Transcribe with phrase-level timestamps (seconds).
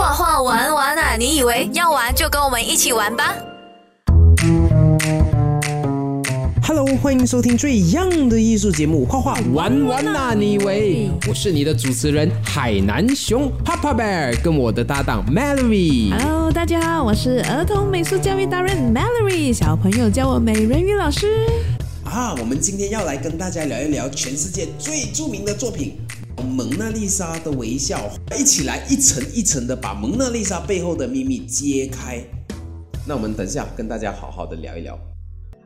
[0.00, 1.14] 画画玩玩啊！
[1.18, 3.36] 你以为要玩就跟我们一起玩吧
[6.66, 10.32] ？Hello，欢迎收听最 young 的艺术节目《画画玩玩啊！
[10.32, 11.10] 你以为？
[11.28, 16.18] 我是你的主持人海南熊 Papa Bear，跟我的搭档 Mallory。
[16.18, 21.46] Hello，大家好，我是儿童美术教育达人 Mallory，小朋友叫我美人鱼老师。
[22.04, 25.98] 啊，我们今天要来跟大家聊一聊全世界最著名的作品。
[26.40, 32.22] 蒙娜丽莎的微笑，一起来一层一层的把蒙娜丽莎背后的秘密揭开。
[33.06, 35.09] 那我们等下跟大家好好的聊一聊。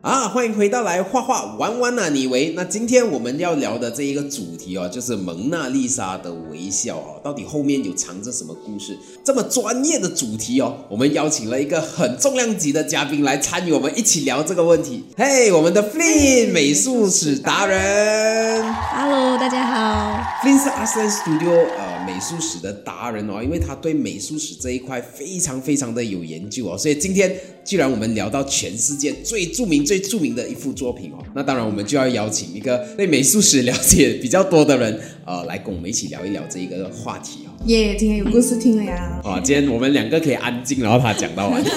[0.04, 2.10] 啊，欢迎回到来画画玩玩啊！
[2.10, 8.98] 你为那今天我们要聊的这一个主题哦，就是蒙娜丽莎的微笑哦，到底后面有藏着什么故事？
[9.24, 15.02] 这么专业的主题哦，我们邀请了一个很重量级的嘉宾来参与我们一起聊这个问题。
[15.16, 37.55] 嘿，我们的 Flynn 美术史达人，Hello，大家好，Flynn 是 Art Studio 呃美术史的达人哦，因为他对美术史这一块非常非常的有研究哦，所以今天既然我们聊到全世界最著名最最著名的一幅作品哦，那当然我们就要邀请一个对美术史了解比较多的人，呃，来跟我们一起聊一聊这一个话题哦。
[37.66, 39.20] 耶，今天有故事听了呀！
[39.22, 41.62] 啊，今天我们两个可以安静，然后他讲到完。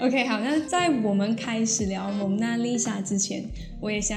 [0.00, 3.44] OK，好，那在我们开始聊蒙娜丽莎之前，
[3.80, 4.16] 我也想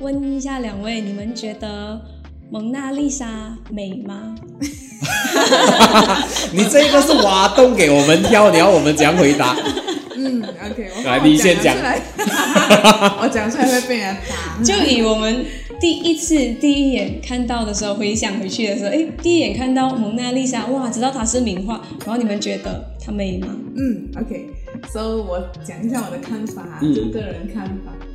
[0.00, 2.02] 问一下两位，你们觉得
[2.52, 4.34] 蒙娜丽莎美吗？
[6.52, 9.56] 你这个是挖洞给我们挑，你要我们怎样回答？
[10.14, 11.74] 嗯，OK，我来，你先讲。
[13.22, 14.62] 我讲出来会被人打。
[14.62, 15.46] 就以我们
[15.80, 23.48] 第一次第一眼看到的时候，回想回去的时候，哎，第一眼看到蒙娜丽莎，哇，知道她是名画，然后你们觉得她美吗？
[23.78, 27.94] 嗯，OK，So 我讲一下我的看法，就个人看法。
[27.98, 28.11] 嗯，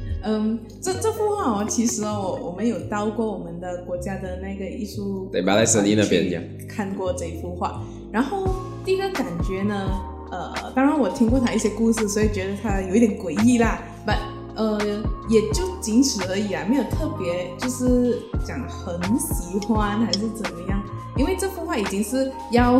[0.81, 8.48] 这这幅画哦，其实哦，我我们有到过我们的国家的那个艺术对，马来西亚那边看过这幅画，然后
[8.86, 9.89] 第一个感觉呢。
[10.30, 13.80] 呃，当然我听过他一些故事，所以觉得他有一点诡异啦。
[14.05, 14.17] But
[14.58, 14.78] 呃，
[15.30, 20.83] 也就仅此而已啊，没有特别就是讲很喜欢还是怎么样。
[21.16, 22.73] 因为这幅画已经是要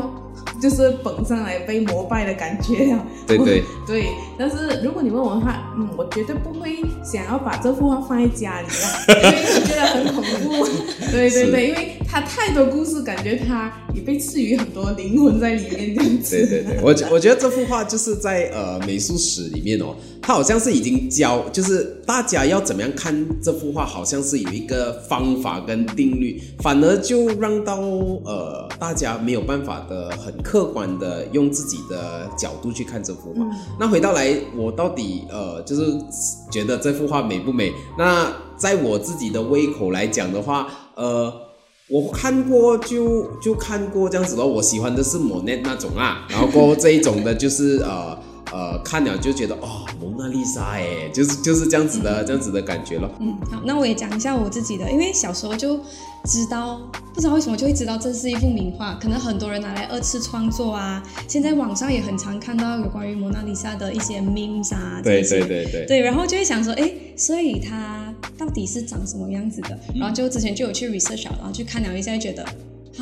[0.62, 3.06] 就是捧上来被膜拜的感觉了。
[3.25, 8.74] 对对 对，但是如果你问我的话，嗯，我绝对不会想要把这幅画放在家里了，
[9.08, 10.66] 因为我觉得很恐怖。
[11.12, 11.94] 对对对，因为。
[12.09, 16.38] 他太多故事，感觉他也被赐予很多灵魂在里面这样子。
[16.38, 33.42] 对对对，我我觉得这幅画就是在呃美术史里面哦，它好像是已经教，就是大家要怎么样看这幅画，好像是有一个方法跟定律，反而就让到呃大家没有办法的很客观的用自己的角度去看这幅画。
[33.80, 35.98] 那回到来，我到底呃就是
[36.52, 37.72] 觉得这幅画美不美？
[37.98, 41.34] 那在我自己的胃口来讲的话，呃。
[41.90, 48.14] 我看过就就看过这样子的，我喜欢的是莫奈那种啊，然后过这一种的就是呃
[48.52, 53.09] 呃看了就觉得哦蒙娜丽莎哎，就是就是这样子的这样子的感觉了。
[53.19, 55.80] 嗯，好，那我也讲一下我自己的，因为小时候就
[56.25, 56.81] 知道，
[57.13, 61.03] 不知道为什么就会知道这是一幅名画，可能很多人拿来二次创作啊。
[61.28, 68.06] 现在网上也很常看到有关于蒙娜丽莎的一些 memes 啊，对对对对，对，然后就会想说，哎，所以它。
[68.36, 69.80] 到底是长什么样子的？
[69.96, 73.02] 然后就之前就有去 research，然后去看了一下，觉得啊，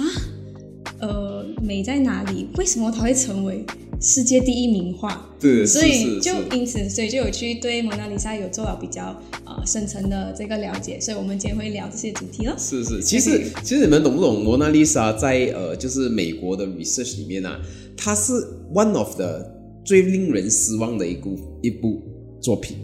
[1.00, 2.48] 呃，美在哪里？
[2.58, 3.66] 为什么它会成为
[4.02, 5.30] 世界第一名画？
[5.40, 11.00] 对，所以就因此，所以就有去对蒙娜丽莎有做了比较呃深层的这个了解。
[11.00, 12.56] 所以我们今天会聊这些主题了。
[12.58, 17.50] 是是，其实其实你们懂不懂蒙娜丽莎在呃就是美国的 research 里面呢？
[17.98, 18.34] 它是
[18.74, 19.46] one of the
[19.84, 22.02] 最令人失望的一部一部
[22.42, 22.78] 作品。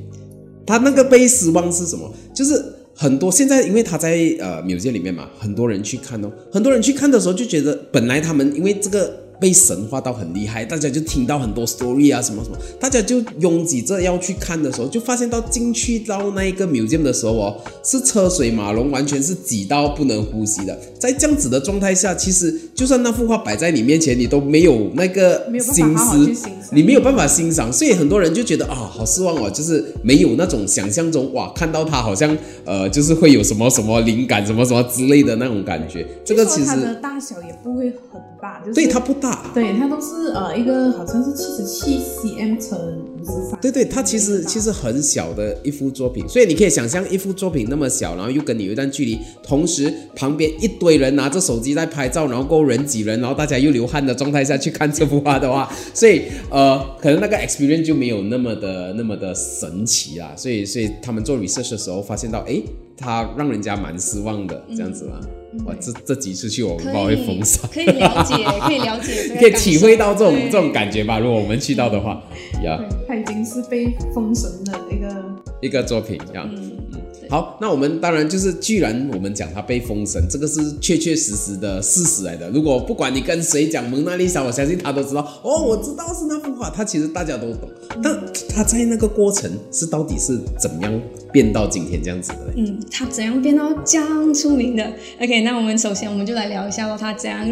[0.66, 2.12] 它那个被失望是什么？
[2.34, 2.64] 就是
[2.96, 9.21] 很多现在，因为他在呃 museum 里面嘛，很多人去看哦，很多人去看的时候就觉得，本来他们因为这个。
[9.42, 20.80] 被神化到很厉害，大家就听到很多 story 啊，什么什么，大家就拥挤着要去看的时候，就发现到进去到那一个 museum 的时候哦，是车水马龙，完全是挤到不能呼吸的。
[21.00, 27.74] 在这样子的状态下，其实就算那幅画摆在你面前，你都没有那个心思，你没有办法欣赏。
[27.74, 36.06] 所以很多人就觉得啊，好失望哦，就是没有那种想象中哇，看到它好像呃，就是会有什么什么灵感，什么什么之类的那种感觉。
[36.24, 39.52] 这个其实它的大小也不会很大，就是对它不大。
[39.54, 42.78] 对，它都是呃一个好像是七十七 cm 乘
[43.20, 43.60] 五十三。
[43.62, 60.34] 对对，它其实其实很小的一幅作品，所以你可以想象一幅作品那么小，然后又跟你有一段距离，同时旁边一堆人拿着手机在拍照，然后够人挤人，然后大家又流汗的状态下去看这幅画的话，所以呃可能那个 experience 就没有那么的那么的神奇啦。
[60.36, 62.62] 所以所以他们做 research 的时候发现到，哎。
[63.02, 65.20] 他让人家蛮失望的这样子嘛。
[65.66, 71.20] 哇，这这几次去我们可不会封杀，可以了解， 可以了解这个可以体会到这种对这种感觉吧。
[71.20, 72.24] 如果我们去到的话，
[72.64, 75.26] 呀，对，它已经是被封神的一个
[75.64, 76.48] 一个作品呀。
[76.50, 76.72] 嗯，
[77.20, 82.50] 对好，那我们当然就是，既然我们讲他被封神，这个是确确实实的事实来的。
[82.52, 85.22] 如果不管你跟谁讲蒙娜丽莎，我相信他都知道。
[85.44, 87.70] 哦，我知道是那幅画，他其实大家都懂。
[88.02, 88.18] 但
[88.48, 91.02] 他在那个过程是到底是怎么样
[91.32, 92.54] 变到今天这样子的嘞？
[92.58, 94.84] 嗯，他怎样变到这样出名的
[95.20, 97.48] ？OK，那我们首先我们就来聊一下咯，他怎样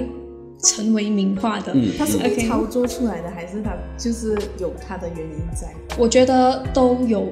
[0.63, 1.71] 成为名画的。
[1.73, 5.67] 嗯他是被 OK 操作出来的，还是他就是有他的原因在？
[5.97, 7.31] 我觉得都有，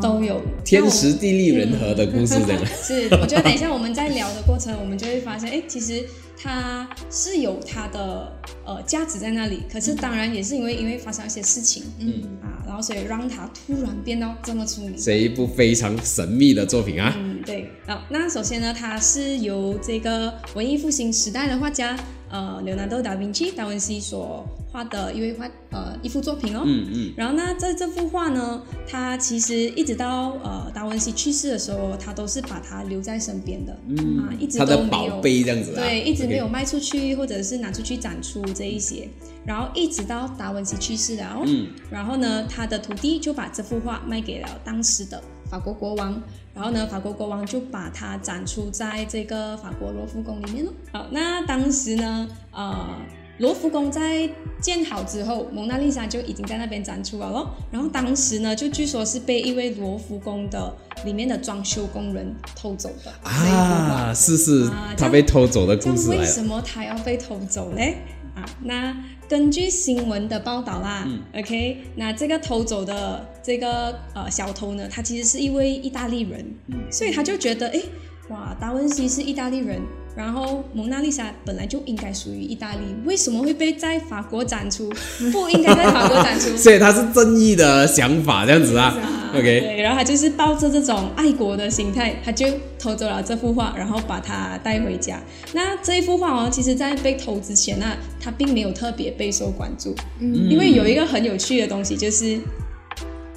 [0.00, 0.40] 都有。
[0.64, 2.66] 天时地利人和的故事这样。
[2.66, 6.04] 是，我觉得等一下我们在聊的过程，我们就会发现，哎，其实
[6.36, 8.32] 它是有它的
[8.64, 9.62] 呃价值在那里。
[9.72, 14.94] 可是当然也是因为因为发生一些事情，嗯啊，然后所以让它突然变到这么出名。
[14.96, 17.70] 这一部非常神秘的作品啊，嗯，对。
[17.86, 21.96] 好，那首先呢，它是由这个文艺复兴时代的画家
[22.28, 26.62] 呃，刘南豆·达芬奇达文西所画的一位画呃一幅作品哦。
[26.64, 39.08] 嗯嗯，然后呢，在这幅画呢，他其实一直到呃达文西去世的时候，他都是把它留在身边的，嗯啊，一直他的宝都没有贝这样子啊，对，一直没有卖出去，或者是拿出去展出这一些。
[39.44, 41.24] 然后一直到达文西去世了。
[41.36, 41.68] 哦，嗯。
[41.88, 46.20] 然后呢，他的徒弟就把这幅画卖给了当时的法国国王，
[46.56, 50.72] 然后呢，法国国王就把它展出在这个法国罗浮宫里面咯。
[50.90, 52.96] 好，那当时呢，呃。
[53.38, 54.26] 罗浮宫在
[54.62, 57.50] 建好之后，蒙娜丽莎就已经在那边展出了咯。
[57.70, 60.74] 然后当时呢，就据说是被一位罗浮宫的
[61.04, 66.22] 里面的装修工人偷走的啊，是是啊，他被偷走的故事来了。
[66.22, 67.98] 为什么他要被偷走嘞？
[68.34, 68.96] 啊，那
[69.28, 76.46] 根据新闻的报道啦、o k 那这个偷走的这个呃小偷呢，他其实是一位意大利人，
[76.90, 77.82] 所以他就觉得，诶，
[78.28, 79.82] 哇，达文西是意大利人，
[80.16, 84.90] 然后蒙娜丽莎本来就应该属于意大利，为什么会被在法国展出？
[85.30, 86.56] 不应该在法国展出。
[86.56, 88.96] 所以他是正义的想法这样子啊
[89.34, 92.46] ，OK，对，然后他就是抱着这种爱国的心态，他就
[92.78, 95.20] 偷走了这幅画，然后把它带回家。
[95.52, 97.86] 那这一幅画哦，其实在被偷之前呢、
[98.18, 102.38] 它并没有特别备受关注，嗯因为有一个很有趣的东西，就是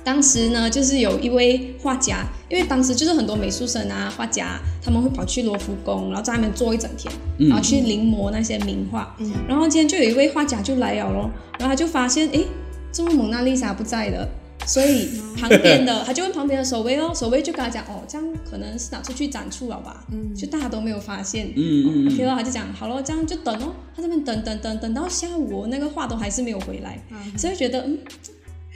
[0.09, 7.13] 当时呢，就是有一位画家，因为当时就是很多美术生啊、画家，他们会跑去罗浮宫，然后在那边坐一整天，
[7.47, 9.15] 然后去临摹那些名画。
[9.19, 9.31] 嗯。
[9.47, 11.29] 然后今天就有一位画家就来了咯，
[11.59, 12.43] 然后他就发现，哎，
[12.91, 14.27] 这位蒙娜丽莎不在了。
[14.65, 20.33] 所以旁边的他就问旁边的守卫哦，守卫就跟他讲哦，这样可能是拿出去展出了吧，嗯。
[20.33, 26.99] 就大家都没有发现，嗯 OK 了，他就讲好了，这样就等哦，他这边等等等等到下午哦，那个画都还是没有回来，
[27.37, 27.99] 所以觉得嗯，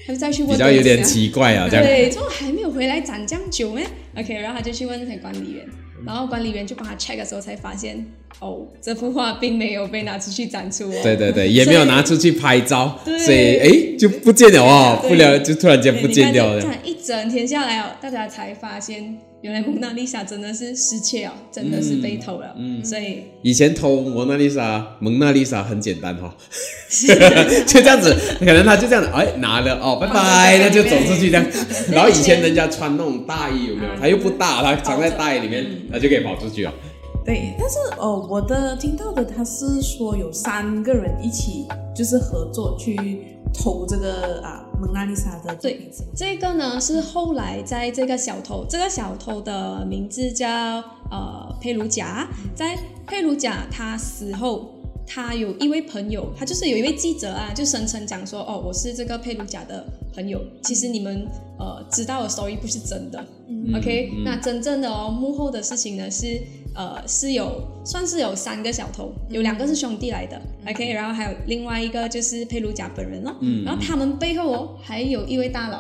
[0.06, 1.86] 还是再去问比较有点奇怪啊， 这样。
[1.86, 3.82] 对，怎么还没有回来展这样久呢
[4.18, 5.66] ？OK，然后他就去问那些管理员，
[6.06, 8.06] 然后管理员就帮他 check 的时候才发现，
[8.40, 10.96] 哦，这幅画并没有被拿出去展出哦。
[11.02, 16.62] 对对对， 也没有拿出去拍照，所以哎就不见了哦，不了就突然间不见掉了。
[16.62, 22.56] 看这样一整天下来哦，大家才发现，原来蒙娜丽莎真的是失窃哦，真的是被偷了。
[22.58, 26.32] 嗯，所以以前偷蒙娜丽莎，蒙娜丽莎很简单哈、哦，
[27.68, 31.46] 就这样子，可能他就这样子，哎拿了哦，拜拜，那就走出去这样。
[31.92, 33.90] 然后以前人家穿那种大衣有没有？
[34.00, 36.74] 他又不大，他藏在大衣里面，他就可以跑出去了。
[37.26, 42.96] 对，但是哦，我的听到的他是说有三个人一起就是合作去
[43.54, 46.10] 偷这个啊蒙娜丽莎的作品，是吗？
[46.16, 50.50] 这个呢是后来在这个小偷，这个小偷的名字叫
[51.12, 54.72] 呃佩鲁贾，在佩鲁贾他死后。
[55.06, 60.42] 他有一位朋友，他就是有一位记者啊，就声称讲说，哦，我是这个佩鲁贾的朋友。
[60.64, 61.28] 其实你们
[61.60, 63.20] 呃知道的 story 不是真的、
[63.76, 66.42] o k 那真正的哦幕后的事情呢是
[66.76, 75.78] 呃是有算是有三个小偷，有两个是兄弟来的、o k 然后还有另外一个就是佩鲁贾本人了哦，然后他们背后哦还有一位大佬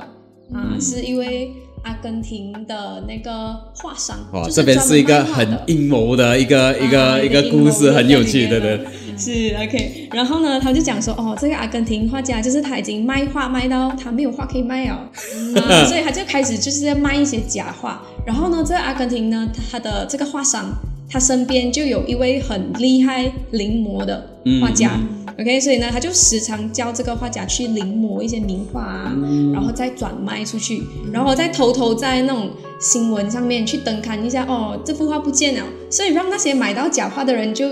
[0.53, 1.51] 啊，是一位
[1.83, 8.79] 阿根廷的那个画商，哇，就是这边是一个专门卖画的很阴谋的一个一个啊一个故事，很有趣，对对。，
[9.17, 10.09] 是 OK。
[10.11, 18.01] 然后呢，他就讲说，哦，这个阿根廷画家就是他已经卖画卖到他没有画可以卖了，啊， 所以他就开始就是在卖一些假画。
[18.25, 20.65] 然后呢，这个阿根廷呢，他的这个画商，
[21.09, 24.29] 他身边就有一位很厉害临摹的
[24.61, 24.99] 画家。
[25.39, 29.11] OK，所以呢，他就时常教这个画家去临摹一些名画啊，
[29.51, 37.67] 然后再转卖出去，然后再偷偷在那种新闻上面去登刊一下，哦，这幅画不见了，所以让那些买到假画的人就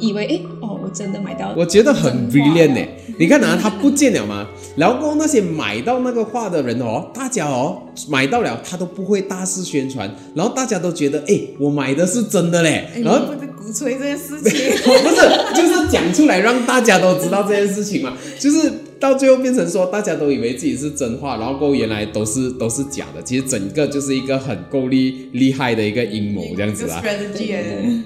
[0.00, 0.53] 以为，诶，哦，我
[0.94, 1.52] 真的买到。
[1.56, 2.80] 我觉得很真画 brilliant 呢。
[3.18, 4.46] 你看啊，他不见了吗，
[4.76, 12.88] 然后那些买到那个画的人哦，大家哦买到了，他都不会大肆宣传，然后大家都觉得，哎，我买的是真的嘞。
[13.04, 14.50] 然后鼓吹这件事情，
[14.82, 18.70] 不是，就是讲出来让大家都知道这件事情嘛，就是
[19.00, 27.02] 到最后变成说大家都以为自己是真话，然后过后原来都是都是假的，其实整个就是一个很够厉厉害的一个阴谋这样子啦。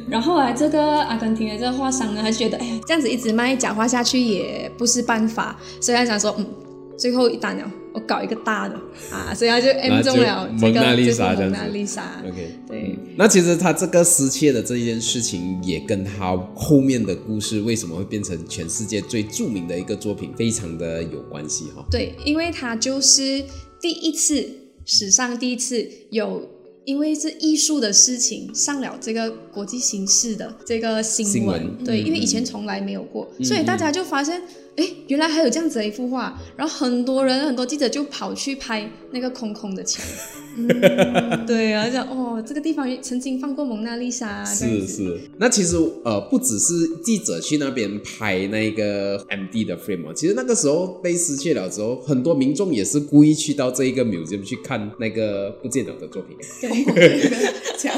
[0.08, 6.46] 然后后来这个阿根廷的这个画商呢，他觉得，哎呀，这样子一直卖假画下去也不是办法，所以他想说，嗯，
[6.96, 8.74] 最后一单了，我搞一个大的
[9.10, 12.22] 啊，所以他就 M 中了这蒙娜丽莎这样子娜丽莎。
[12.26, 21.84] OK，对，那其实他这个失窃的这一件事情，也跟他后面的故事为什么会变成全世界最著名的一个作品，非常的有关系哈。
[21.90, 23.44] 对，因为他就是
[23.80, 24.46] 第一次，
[24.84, 26.57] 史上第一次有。
[26.88, 34.40] 因为是艺术的事情上了这个国际形势的这个新闻，对，嗯因为以前从来没有过，所以大家就发现，
[34.76, 40.02] 哎，原来还有这样子的一幅画，然后很多人很多记者就跑去拍那个空空的墙，
[41.46, 56.36] 对啊，讲哦，这个地方曾经放过蒙娜丽莎，是是，那其实呃，不只是记者去那边拍那个 MD 的 frame 哦，其实那个时候被失窃了之后，很多民众也是故意去到这一个 museum 去看那个不见了的作品。
[57.78, 57.97] 这样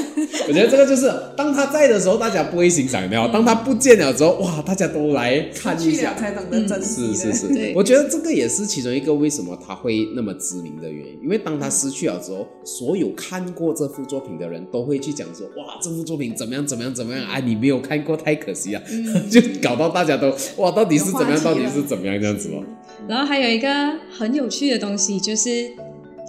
[0.50, 3.28] 我觉得这个就是当他在的时候，大家不会欣赏，有没有？
[3.28, 6.12] 当他不见了之后，哇，大家都来看一下。
[6.14, 7.14] 才懂得珍惜的。
[7.14, 18.83] 是是对是，我觉得这个也是其中一个为什么他会那么知名的原因，因为当他失去了之后，所有看过这幅作品的人都会去讲说，哇，这幅作品怎么样怎么样怎么样啊，你没有看过太可惜了，
[19.30, 22.64] 就搞到大家都哇，到底是怎么样，到底是怎么样这样子哦。
[23.07, 23.69] 然后还有一个
[24.11, 25.71] 很有趣的东西，就是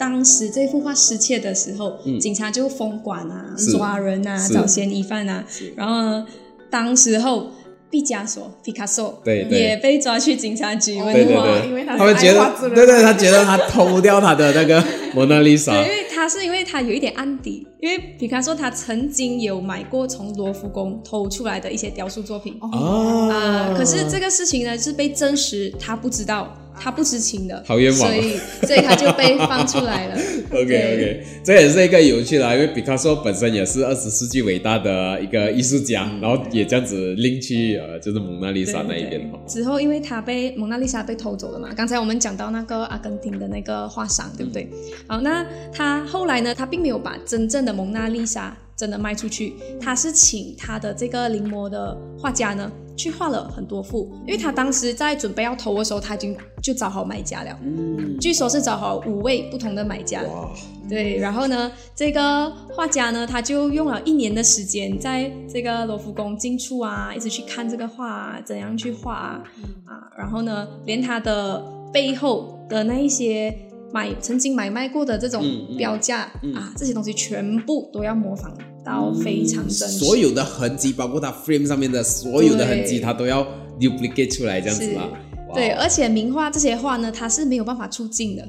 [0.01, 2.20] 当时这幅画失窃的时候，嗯。
[2.20, 5.46] 警察就封管啊、抓人啊、找嫌疑犯啊。
[5.75, 6.25] 然后呢，
[6.72, 7.51] 当时候
[7.91, 9.60] 毕加索 （Picasso） 对对。
[9.60, 11.48] 也被抓去警察局问对对话。
[11.63, 22.58] 因为他是他们觉得，对对，他觉得他偷掉他的那个蒙娜丽莎对，因，为他是因为他有一点案底，因为皮卡索他曾经有买过从罗浮宫偷出来的一些雕塑作品。
[22.62, 23.29] 哦。
[23.31, 30.16] 啊、可是这个事情呢是被证实他不知道，他不知情的，好冤枉所以所以他就被放出来了。
[30.51, 39.40] OK OK，这也是一个有趣的啊，因为毕卡索本身也是二十世纪伟大的一个艺术家，然后也这样子拎去呃，就是蒙娜丽莎那一边哈。
[39.48, 44.70] 之后，因为他被蒙娜丽莎被偷走了嘛，刚才我们讲到那个阿根廷的那个画商，对不对？
[45.08, 60.50] 好，那他后来呢，他并没有把真正的蒙娜丽莎真的卖出去，他是请他的这个临摹的画家呢去画了很多幅，因为他当时在准备要投的时候，他已经就找好买家了，嗯，据说是找好五位不同的买家，哇，
[60.88, 69.43] 对，然后呢，这个画家呢，他就用了一年的时间，在这个罗浮宫进出啊，一直去看这个画啊，怎样去画啊，
[69.86, 73.51] 啊，然后呢，连他的背后的那一些
[73.91, 75.43] 买曾经买卖过的这种
[75.77, 76.53] 标价、嗯。
[76.53, 79.98] 啊，这些东西全部都要模仿到非常真实。
[80.00, 83.46] 所有的痕迹，包括它 frame 上面的所有的痕迹，对他都要
[83.80, 85.10] duplicate 出来这样子嘛。
[85.54, 88.44] 对，而且名画这些画呢，它是没有办法出境的。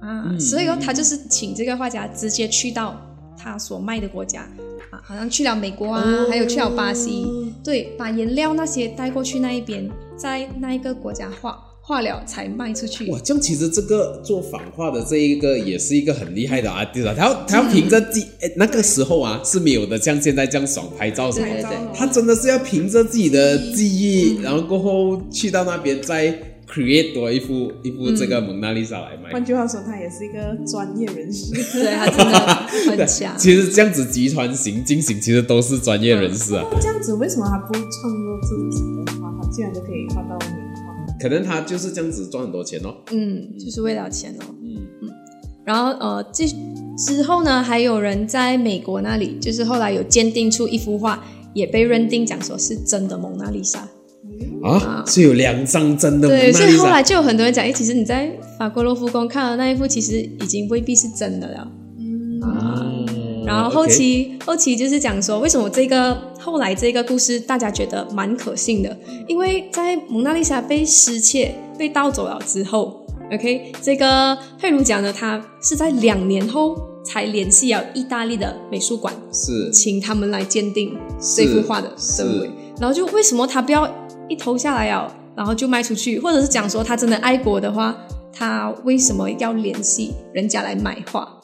[0.00, 2.98] 啊，嗯所以说他就是请这个画家直接去到
[3.36, 4.40] 他所卖的国家
[4.90, 6.26] 啊，好像去了美国啊，哦。
[6.30, 7.26] 还有去了巴西，
[7.62, 13.10] 对，把颜料那些带过去那一边，在那一个国家画画了才卖出去。
[13.10, 26.32] 哇，这样其实这个做仿画的这一个也是一个很厉害的啊，他要他要凭着自那个时候啊是没有的，像现在这样爽拍照什么的，对对对他真的是要凭着自己的记忆，然后过后去到那边再
[26.72, 29.32] create 多一幅一幅这个蒙娜丽莎来卖。
[29.32, 31.52] 换句话说，他也是一个专业人士。
[31.52, 32.38] 对他真的
[32.96, 33.36] 很 强。
[33.36, 36.64] 其实这样子集团型进行，其实都是专业人士啊。
[36.80, 39.34] 这样子，为什么他不创作自己的画？
[39.42, 40.06] 他竟然就可以。
[41.20, 42.94] 可能他就是这样子赚很多钱哦。
[43.12, 44.44] 嗯，就是为了钱哦。
[44.62, 45.10] 嗯，
[45.64, 46.44] 然后呃，之
[46.96, 51.22] 之后呢，还有人在美国那里，就是后来有鉴定出一幅画，
[51.54, 53.86] 也被认定讲说是真的蒙娜丽莎。
[54.62, 56.58] 啊，是有两张真的蒙对，娜丽莎。
[56.58, 61.70] 所以后来就有很多人讲，哎，其实你在法国罗浮宫看的那一幅，其实已经未必是真的了。
[61.98, 62.99] 嗯，嗯
[63.50, 68.96] 然后后期后期就是讲说，为什么这个后来这个故事大家觉得蛮可信的？
[69.26, 82.50] 因为在蒙娜丽莎被失窃、被盗走了之后，OK，这个佩鲁奖呢，他是在两年后才联系了意大利的美术馆，是请他们来鉴定这幅画的真伪。
[82.78, 83.92] 然后就为什么他不要
[84.28, 87.96] 一投下来啊，然后就卖出去，或者是讲说他真的爱国的话，
[88.32, 91.39] 他为什么要联系人家来买画？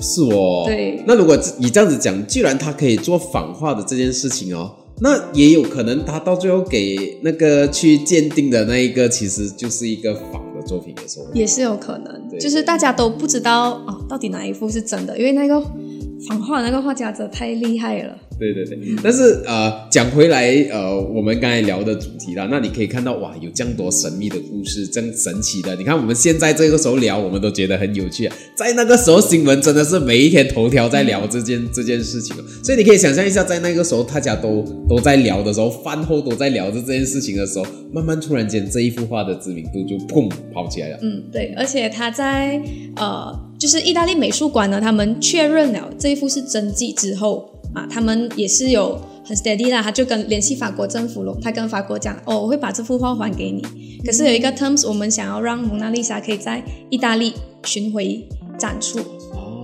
[0.00, 0.64] 是哦。
[0.66, 15.60] 对那如果你这样子讲，既然他可以做仿画的这件事情哦，那也有可能他到最后给那个去鉴定的那一个，其实就是一个仿的作品，的时候也是有可能，对就是大家都不知道哦，到底哪一幅是真的，因为那个
[16.28, 18.16] 仿画的那个画家真的太厉害了。
[18.40, 25.76] 对对对，但是呃，讲回来，呃，我们刚才聊的主题啦，那你可以看到哇，有这样多神秘的故事，这样神奇的。
[25.76, 28.34] 你看我们现在这个时候聊，我们都觉得很有趣啊。
[28.56, 40.98] 在那个时候，新闻真的是每一天头条在聊这件这件事情，所以你可以想象一下，在那个时候大家都都在聊的时候，饭后都在聊着这件事情的时候，慢慢突然间这一幅画的知名度就砰跑起来了。
[41.02, 42.58] 嗯，对，而且他在
[42.96, 53.62] 呃，就是意大利美术馆呢，他们确认了这一幅是真迹之后啊，他们也是有很 steady 啦，他就跟联系法国政府了，他跟法国讲，哦，我会把这幅画还给你，
[54.04, 57.34] 可是有一个 terms，我们想要让蒙娜丽莎可以在意大利
[57.64, 58.26] 巡回
[58.58, 58.98] 展出。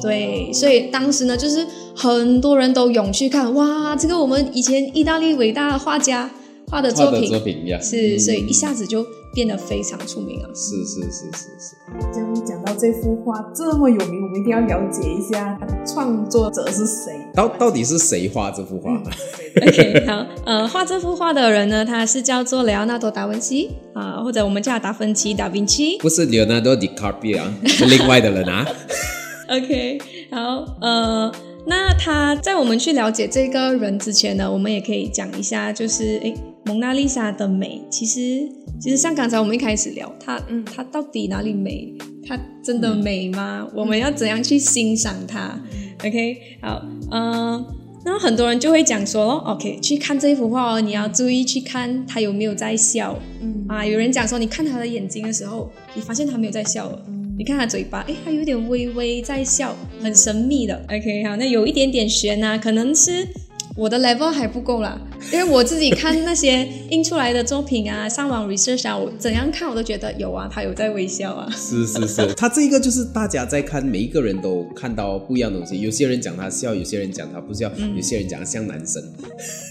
[0.01, 6.31] 对，所以当时呢，就是很多人都涌去看，哇，这个我们以前意大利伟大的画家
[6.71, 10.49] 画的作品，作品呀，是，所以嗯一下子就变得非常出名了。
[10.55, 11.77] 是是是是是。
[12.13, 17.13] 这样讲到这幅画这么有名，我们一定要了解一下它的创作者是谁。
[17.35, 18.91] 到到底是谁画这幅画？
[19.63, 25.99] OK，好，呃，画这幅画的人呢，他是叫做雷奥纳多·达文西啊、或者我们叫他达芬奇、达芬奇。
[25.99, 28.67] 不是 Leonardo DiCaprio 啊，是另外的人啊。
[29.49, 29.99] OK，
[30.33, 31.33] 好，呃，
[31.69, 36.33] 那他在我们去了解这个人之前呢，我们也可以讲一下，就是诶，
[36.65, 38.49] 蒙娜丽莎的美，其实
[38.81, 41.93] 其实像刚才我们一开始聊，她嗯她到底哪里美？
[42.25, 43.69] 她真的美吗？
[43.75, 45.61] 我们要怎样去欣赏她
[46.05, 46.81] ？OK，好，
[47.11, 47.65] 嗯、
[48.05, 53.85] 那很多人就会讲说哦，OK，去看这幅画哦，你要注意去看她有没有在笑嗯啊。
[53.85, 57.03] 有人讲说，你看她的眼睛的时候，你发现她没有在笑了。
[57.39, 60.75] 你看他嘴巴，哎，他有点微微在笑，很神秘的。
[60.89, 63.29] OK，好，那有一点点悬啊，可能是
[63.77, 64.99] 我的 level 还不够啦，
[65.31, 71.47] 因为我自己看那些印出来的作品啊，上网 research 啊，我怎样看我都觉得有啊，他有在微笑啊。
[71.55, 75.79] 是是是，他这个就是大家在看，每一个人都看到不一样的东西。
[75.83, 79.03] 有些人讲他笑，有些人讲他不笑，有些人讲他像男生，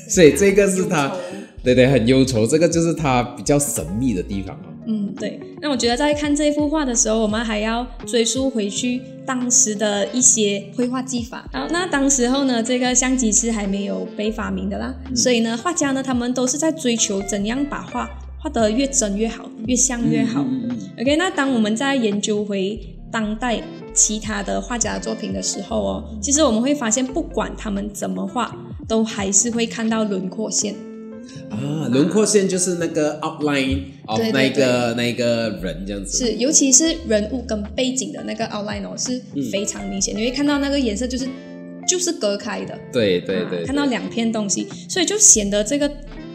[0.07, 1.11] 所以这个是他，
[1.63, 2.45] 对对，很忧愁。
[2.45, 4.69] 这个就是他比较神秘的地方啊。
[4.87, 5.39] 嗯，对。
[5.61, 11.47] 那我觉得在看这幅画的时候，我们还要追溯回去当时的一些绘画技法。
[11.51, 20.45] 好，那当时候呢，这个相机是还没有被发明的啦，所以呢，画家呢，他们都是在追求怎样把画画得越真越好，越像越好。
[20.99, 22.79] OK，那当我们在研究回
[23.11, 23.61] 当代
[23.93, 28.55] 其他的画家的作品的时候哦，其实我们会发现，不管他们怎么画，
[28.87, 30.75] 都还是会看到轮廓线。
[31.49, 36.17] 啊，轮廓线就是那个 outline of 对对那一个那一个人这样子。
[36.17, 41.27] 是，尤其是人物跟背景的那个 outline 哦，是非常明显，你会看到那个颜色就是
[41.87, 45.89] 就是隔开的，对对对，看到两片东西，所以就显得这个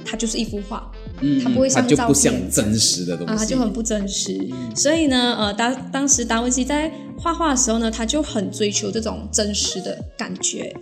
[0.05, 4.39] 它就是一幅画嗯它不会像照它就不像片真实的东西，啊，它就很不真实。
[4.75, 10.75] 所以呢，呃，当当时达文西在画画的时候呢，他就很追求这种真实的感觉。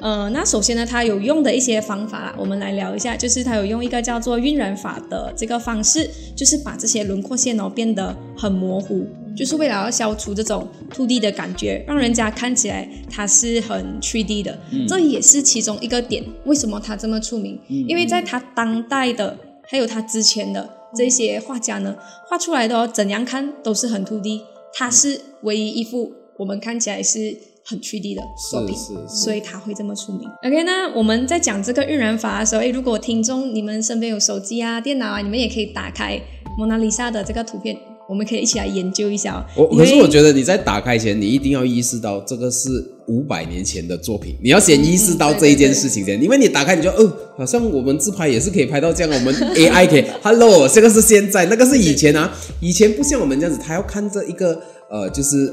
[0.00, 9.06] 呃，那首先呢，他有用的一些方法啦，我们来聊一下，就是他有用一个叫做晕染法的这个方式，就是把这些轮廓线哦变得很模糊，
[9.36, 14.58] 就是为了要消除这种 2D 的感觉，让人家看起来它是很 3D 的。
[14.86, 17.58] 这也是其中一个点，为什么他这么出名？
[17.68, 19.36] 因为在他当代的
[19.68, 21.96] 还有他之前的这些画家呢，
[22.28, 24.42] 画出来的哦，怎样看都是很 2D，
[24.74, 27.36] 他是唯一一幅我们看起来是
[27.68, 28.76] 很 3D 的作品。
[28.76, 30.28] 是是是所以他会这么出名。
[30.44, 36.20] OK，那我们在讲这个晕染法的时候，诶，如果听众你们身边有手机啊、电脑啊，你们也可以打开
[36.56, 37.76] 蒙娜丽莎的这个图片，
[38.08, 39.66] 我们可以一起来研究一下哦。
[39.70, 42.68] 我可是我觉得你在打开前，你一定要意识到这个是
[43.08, 55.52] 五百年前的作品，你要先意识到这一件事情先，因为你打开你就哦，好像我们自拍也是可以拍到这样，我们 AI 可以，Hello，这个是现在，那个是以前啊，以前不像我们这样子，他要看这一个呃，就是。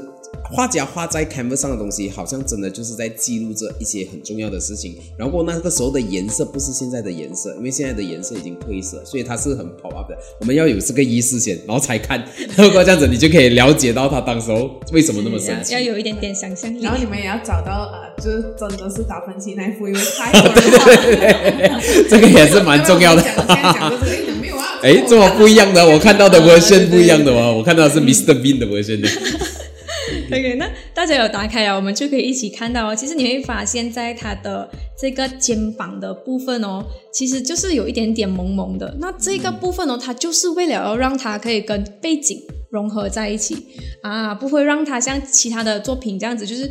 [0.50, 4.96] 画家画在 canvas 上的东西，好像真的就是在记录着一些很重要的事情。
[5.16, 10.18] 然后那个时候的颜色不是现在的颜色，因为现在的颜色已经褪色，所以它是很 pop up 的。
[10.40, 12.22] 我们要有这个意识先，然后才看。
[12.56, 15.80] 如果这样子，你就可以了解到他当时候为什么那么神奇要。
[15.80, 16.92] 有一点点想象力然。
[16.92, 21.80] 后你们也要找到呃，就是真的是达芬奇那一幅，因为太多人画了。
[22.10, 23.22] 这个也是蛮重要的。
[24.84, 28.34] 哎，这么不一样的，我看到的 version 不一样的哦，我看到的是 Mr.
[28.34, 29.08] Bean 的 version 的。
[30.30, 32.94] OK，那大家有打开啊，我们就可以一起看到哦。
[32.94, 34.68] 其实你会发现在他的
[35.00, 38.94] 这个肩膀的部分哦，其实就是有一点点萌萌的。
[39.00, 42.38] 那这个部分哦，它就是为了要让它可以跟背景
[42.70, 43.56] 融合在一起
[44.02, 46.70] 啊，不会让它像其他的作品这样子，就是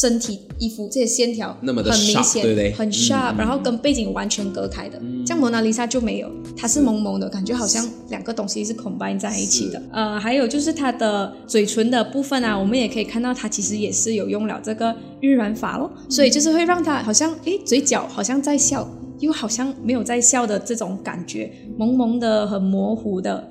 [0.00, 2.72] 身体衣服这些线条那么的很明 sharp，显，对不对？
[2.72, 4.98] 很 sharp，、然后跟背景完全隔开的。
[5.26, 9.78] 像蒙娜丽莎就没有，它是蒙蒙的感觉，好像两个东西是 combine 在一起的。
[9.78, 9.84] 是。
[9.92, 18.88] 呃，还有就是它的嘴唇的部分啊，我们也可以看到它其实也是有用了这个晕染法咯，所以就是会让它好像诶嘴角好像在笑，
[19.20, 23.46] 又好像没有在笑的这种感觉，蒙蒙的、很模糊的。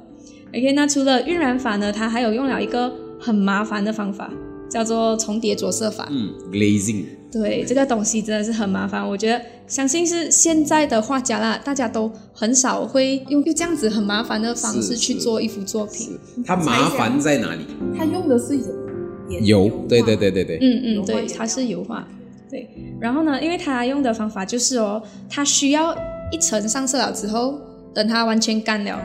[0.49, 4.29] OK，那除了晕染法呢，它还有用了一个很麻烦的方法，
[4.71, 6.07] 叫做重叠着色法。
[6.09, 9.07] 嗯，glazing，对，这个东西真的是很麻烦。
[9.07, 16.17] 我觉得，相信是现在的画家啦，大家都很少会用用这样子很麻烦的方式去做一幅作品。
[16.45, 17.65] 它麻烦在哪里？
[17.97, 22.07] 它用的是油油，画对对对对对，嗯嗯，对，它是油画。
[22.49, 25.93] 对，然后呢，因为它用的方法就是哦，它需要
[26.31, 27.59] 一层上色了之后，
[27.93, 28.99] 等它完全干了，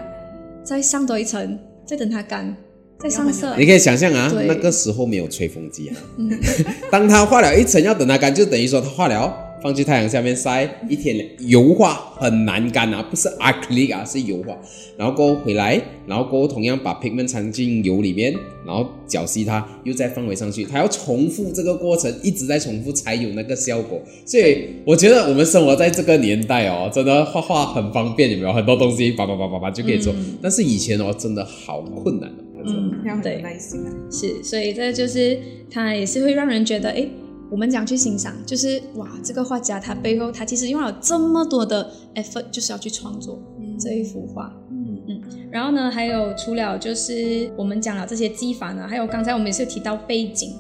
[0.65, 2.57] 再上多一层，再等它干，
[2.99, 3.55] 再上色。
[3.59, 5.97] 你可以想象啊，那个时候没有吹风机啊。
[6.91, 9.33] 当它画了一层，要等它干，就等于说它化了，
[9.63, 14.57] 放去太阳下面晒一天，油画很难干啊，不是 acrylic 啊，是油画。
[14.97, 24.01] 然后过后回来，然后过后同样把 pigment 掺进油里面，然后搅稀它，又再放回上去，它要重复这个过程，一直在重复才有那个效果。
[24.25, 28.53] 所以我觉得我们生活在这个年代哦，真的画画很方便，有没有？
[28.55, 30.15] 很多东西叭叭叭叭叭就可以做。
[30.41, 32.43] 但是以前哦，真的好困难哦。
[32.67, 33.93] 嗯要很对有耐心啊。
[34.11, 35.39] 是，所以这就是
[35.71, 37.11] 它也是会让人觉得，诶，
[37.51, 43.41] 我们讲去欣赏，就是哇，这个画家他背后他其实用了这么多的 effort，就是要去创作
[43.79, 44.53] 这一幅画。
[44.71, 50.53] 嗯嗯，然后呢，还有除了就是我们讲了这些技法呢，还有刚才我们也是有提到背景。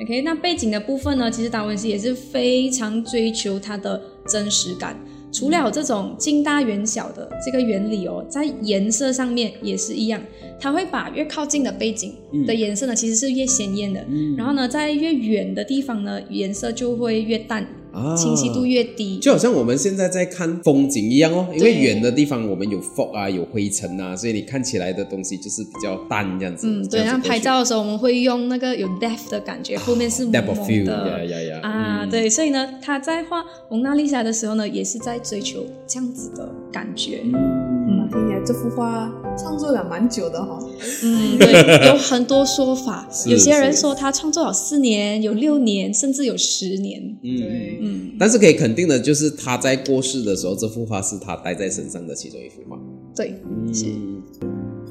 [0.00, 4.98] OK，那背景的部分呢，其实达文西也是非常追求它的真实感。
[5.32, 10.22] 除了这种近大远小的这个原理哦，在颜色上面也是一样，
[10.60, 12.14] 它会把越靠近的背景
[12.46, 14.04] 的颜色呢，其实是越鲜艳的。
[14.08, 14.36] 嗯。
[14.36, 19.18] 然后呢，在越远的地方呢，颜色就会越淡，啊清晰度越低。
[19.18, 26.66] 就好像我们现在在看风景一样哦，因为远的地方我们有 fog 啊，有灰尘啊，所以你看起来的东西就是比较淡这样子。
[26.66, 31.24] 嗯，对，然后拍照的时候我们会用那个有 depth 的感觉，后面是蒙 depth of 蒙 field，的。
[31.24, 37.20] 呀呀呀，啊，嗯，对，所以呢，他在画蒙娜丽莎的时候呢，也是在追求这样子的感觉。
[37.24, 40.58] 嗯，我听起来这幅画创作了蛮久的哈、
[41.02, 47.00] 嗯，对，有很多说法，有些人是说他创作了四年，有六年，甚至有十年。
[47.22, 52.78] 嗯对嗯，但是可以肯定的就是他在过世的时候，这幅画是他带在身上的其中一幅画。
[53.16, 53.28] 对，
[53.72, 53.86] 是。
[53.86, 54.22] 嗯，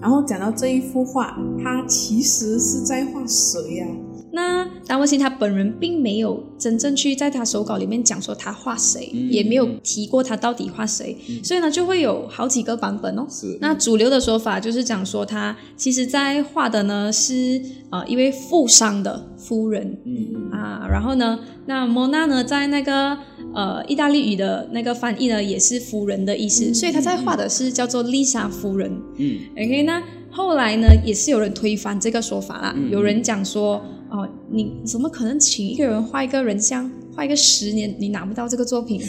[0.01, 3.87] 然后讲到这一幅画，他其实是在画谁呀、
[4.33, 9.29] 那达文西他本人并没有真正去在他手稿里面讲说他画谁，嗯。
[9.31, 13.25] 也没有提过他到底画谁，所以呢就会有好几个版本哦。
[13.29, 13.57] 是。
[13.59, 23.17] 那主流的说法就是讲说他其实在画的呢是呃一位富商的夫人，嗯啊，然后呢，那莫娜呢，在那个
[23.53, 28.91] 呃意大利语的那个翻译呢，也是夫人的意思，所以他在画的是叫做丽莎夫人。
[29.17, 29.39] 嗯。
[29.53, 32.89] OK，那后来呢，也是有人推翻这个说法啦，嗯。
[32.89, 39.01] 有人讲说，哦、你怎么可能请一个人画一个人像，画一个十年，你拿不到这个作品，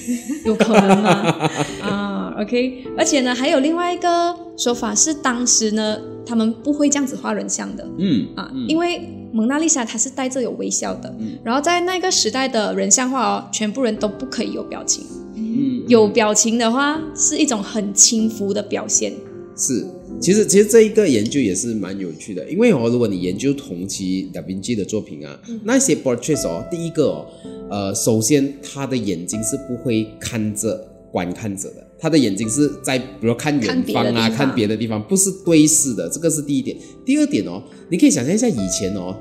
[0.44, 1.10] 有可能吗？
[1.82, 19.12] 啊，OK，而且呢，还有另外一个说法是，当时呢，他们不会这样子画人像的，嗯啊，嗯因为蒙娜丽莎她是带着有微笑的，嗯然后在那个时代的人像画哦，全部人都不可以有表情，嗯，有表情的话是一种很轻浮的表现。
[19.56, 19.86] 是，
[20.20, 27.26] 其实其实这一个研究也是蛮有趣的，因为哦，如果你研究同期达芬奇的作品啊，那些 portraits 哦，第一个哦，
[27.70, 30.76] 呃，首先他的眼睛是不会看着
[31.10, 36.76] 观看者的，他的眼睛是在比如看远方啊，看别的地方，不是对视的，这个是第一点。
[37.04, 39.16] 第二点哦，你可以想象一下以前哦，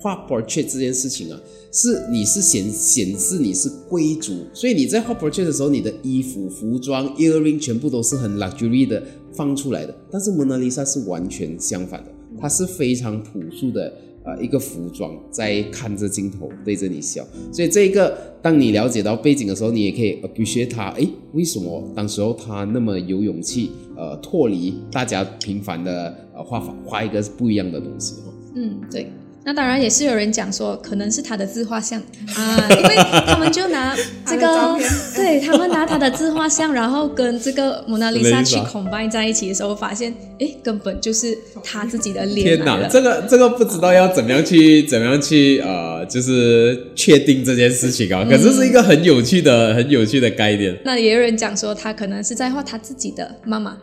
[0.00, 1.38] 画 portrait 这件事情啊，
[1.70, 9.02] 是你是显显示你是贵族，所以你在画 portrait 的时候，你的衣服、服装、earring 全部都是很 luxury 的
[9.36, 9.94] 放出来的。
[10.10, 13.92] 但是蒙娜丽莎是完全相反的，她是非常朴素的。
[14.28, 28.16] 呃，一个服装在看着镜头对着你笑，所以这一个当你了解到背景的时候，你也可以 appreciate 他，诶，为什么当时候他那么有勇气，呃，脱离大家平凡的呃画法，画一个不一样的东西。
[28.56, 29.06] 嗯，对。
[29.46, 32.02] 那当然也是有人讲说，可能是他的自画像
[32.34, 42.88] 啊，因为他们就拿这个片，对他们拿他的自画像，然后跟这个蒙娜丽莎去 combine 在一起的时候，发现哎，根本就是他自己的脸天哪。
[42.88, 48.26] 这个这个不知道要怎么样去怎么样去呃，就是确定这件事情啊。
[48.28, 50.76] 可是是一个很有趣的、很有趣的概念。
[50.84, 53.76] 那也有人讲说，他可能是在画他自己的妈妈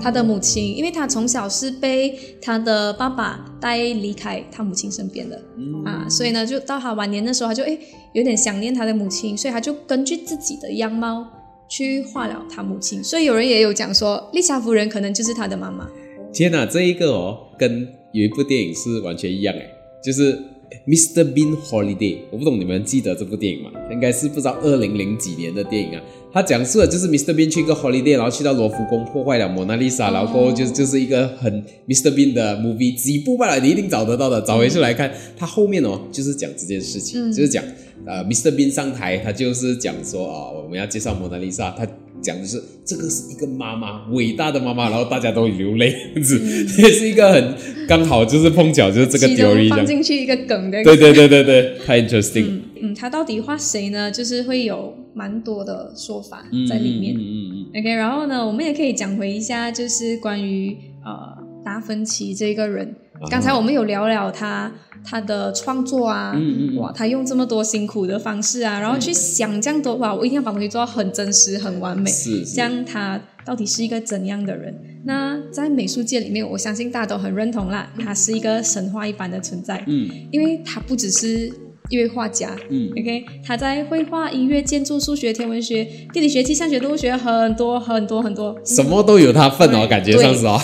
[0.00, 5.40] 他的母亲，因为他从小是被他的爸爸带离开他母亲身边的、
[5.84, 7.78] 啊，所以呢，就到他晚年的时候，他就诶
[8.12, 11.26] 有点想念他的母亲，所以他就根据自己的样貌
[11.68, 13.02] 去画了他母亲。
[13.02, 15.88] 所以有人也有讲说，丽莎夫人可能就是他的妈妈。
[16.32, 19.70] 天哪，这一个哦，跟有一部电影是完全一样诶，
[20.04, 20.38] 就是
[20.86, 21.24] Mr.
[21.32, 22.18] Bean Holiday。
[22.30, 23.70] 我不懂你们记得这部电影吗？
[23.90, 26.02] 应该是不知道二零零几年的电影啊。
[26.32, 27.32] 它讲述的就是 Mr.
[27.32, 32.10] Bean 去一个 holiday，然后去到罗浮宫破坏了蒙娜丽莎，然后就就是一个很 Mr.
[32.12, 35.12] Bean 的 movie，几部罢了，你一定找得到的，找回去来看。
[35.36, 37.64] 它后面哦，就是讲这件事情，就是讲
[38.04, 38.52] 呃 Mr.
[38.52, 41.86] Bean 上台，他就是讲说啊、我们要介绍蒙娜丽莎，他。
[42.26, 47.54] 讲的是这个是一个妈妈，伟大的妈妈，然后大家都流泪，这样子，也是一个很
[47.86, 49.68] 刚好就是碰巧就是这个其中 theory。
[49.68, 54.10] 放进去一个梗的，对对对对对，太 interesting 嗯嗯，他到底画谁呢？
[54.10, 57.14] 就是会有蛮多的说法在里面。
[57.14, 62.94] 嗯嗯嗯 OK，然后呢，我们也可以讲回一下，就是关于呃达芬奇这个人。
[63.30, 64.72] 刚才我们有聊聊他
[65.04, 72.10] 他的创作啊，嗯哇，他用这么多辛苦的方式啊，然后去想这样多哇，我一定要把东西做到很真实、很完美。
[72.10, 74.74] 是是这样他到底是一个怎样的人？
[75.04, 79.82] 那在美术界里面，我相信大家都很认同啦，他是一个神话一般的存在。
[79.86, 81.50] 嗯因为他不只是
[81.88, 88.58] 一位画家，嗯，OK，他在绘画、音乐、建筑、数学、天文学、地理学、气象学、动物学很多很多很多。
[88.64, 90.58] 什么都有他份哦，感觉上是哦。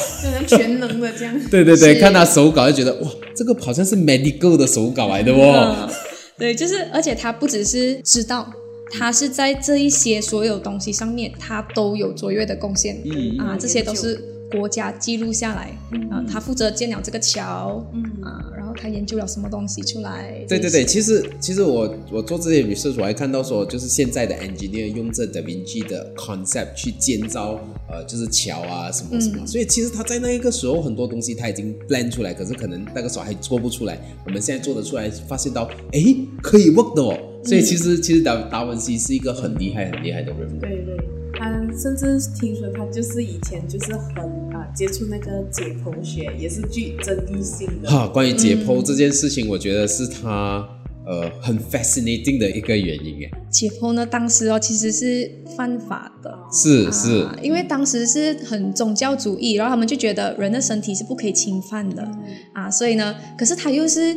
[0.48, 1.34] 全能的这样。
[1.50, 5.76] 对 对对，看他手稿就觉得哇，这个好像是 medical 的手稿来的哦。
[5.88, 5.94] 嗯，
[6.38, 8.52] 对，就是，而且他不只是知道，
[8.90, 13.00] 他是在这一些所有东西上面，他都有卓越的贡献。
[13.04, 15.76] 嗯啊，这些都是国家记录下来。
[16.10, 17.84] 啊，他负责建了这个桥。
[17.92, 20.44] 嗯啊，然后他研究了什么东西出来？
[20.48, 27.60] 对对对，其实其实我我做这些 research 我还看到说，就是现在的 engineer 用这 Da Vinci 的 concept 去建造
[27.90, 36.00] 呃就是桥啊什么什么，所以其实他在那一个时候很多东西他已经 plan 出来，可是可能那个时候还做不出来，我们现在做得出来，发现到哎
[36.42, 40.60] 可以 work 的哦，所以其实、其实达达文西是一个很厉害很厉害的人物。
[40.60, 40.96] 对对，
[41.38, 47.90] 他甚至听说他就是以前就是很啊接触那个解剖学，也是具争议性的。
[47.90, 50.66] 哈，关于解剖这件事情，我觉得是他
[51.06, 53.30] 呃很 fascinating 的一个原因诶。
[53.50, 56.38] 解剖呢，当时哦其实是犯法的。
[56.52, 62.06] 是是，啊，因为当时是很宗教主义，然后他们就觉得人的身体是不可以侵犯的
[62.52, 64.14] 啊，所以呢，可是他又是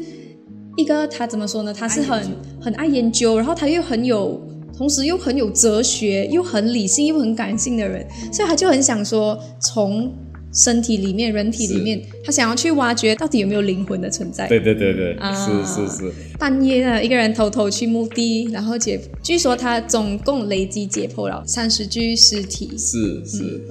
[0.78, 1.74] 一个他怎么说呢？
[1.74, 2.22] 他是很
[2.60, 4.42] 很爱研究，然后他又很有，
[4.78, 10.14] 同时又很有哲学，又很理性，又很感性的人，所以他就很想说从。
[10.58, 14.48] 身体里面、人体里面，他想要去挖掘到底有没有灵魂的存在。
[14.48, 16.14] 对对对对，啊是是是。
[16.40, 22.70] 半夜呢，一个人偷偷去墓地，然后解，据说他总共累计解剖了三十具尸体。
[22.78, 23.62] 是是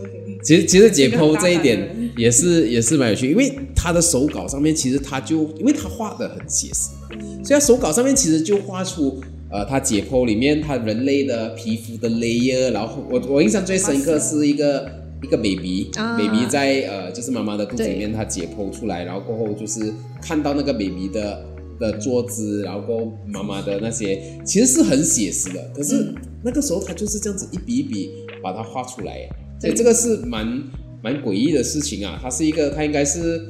[0.42, 6.90] 其实其实解剖这一这个点也是也是蛮有趣，因为他的手稿上面其实他就因为他画的很写实，
[7.42, 9.18] 所以他手稿上面其实就画出
[9.54, 14.86] 呃他解剖里面他人类的皮肤的 layer，然后我我印象最深刻是一个。
[15.22, 19.90] 一个 baby，baby、啊 baby 在呃，就是妈妈的肚子里面，他解剖出来，然后过后就是
[20.20, 21.42] 看到那个 baby 的
[21.80, 25.70] 的坐姿，然后过后妈妈的那些，其实是很写实的。
[25.74, 26.14] 可是
[26.44, 28.10] 那个时候他就是这样子一笔一笔
[28.42, 29.26] 把它画出来，
[29.58, 30.62] 所以这个是蛮
[31.02, 32.20] 蛮诡异的事情啊。
[32.22, 33.40] 他是一个，他应该是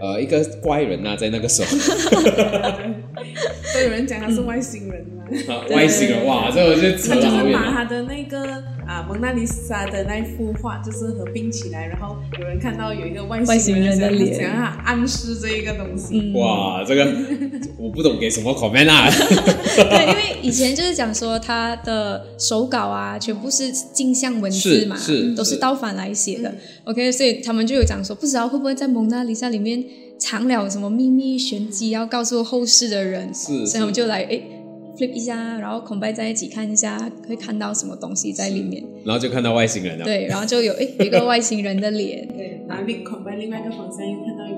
[0.00, 1.76] 呃一个怪人啊，在那个时候，
[3.74, 5.24] 都有人讲他是外星人嘛。
[5.48, 7.48] 啊外星人哇，这我就扯他就。
[7.48, 16.18] 是把他的那个啊蒙娜丽莎的那幅画，就是合并起来，然后有人看到有一个外外星人的人脸想要暗示这一个东西。
[16.18, 17.06] 嗯哇，这个
[17.78, 19.08] 我不懂给什么 comment 啊。
[19.10, 26.54] 对，因为以前就是讲说他的手稿啊，全部是镜像文字嘛，是是都是是倒反来写的。
[26.84, 29.84] OK，所以他们就有讲说，不知道会不会在蒙娜丽莎里面
[30.18, 33.32] 藏了什么秘密玄机，要告诉后世的人。
[33.32, 34.42] 是所以我们就来诶
[34.96, 38.82] flip 一下，然后 combine 在一起看一下，会看到什么东西在里面。
[39.04, 40.04] 然后就看到外星人了。
[40.04, 42.26] 对，然后就有诶一个外星人的脸。
[42.36, 44.57] 对，然后另 combine 另外一个方向又看到一